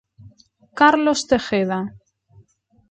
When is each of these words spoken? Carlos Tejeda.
Carlos 0.79 1.19
Tejeda. 1.29 1.79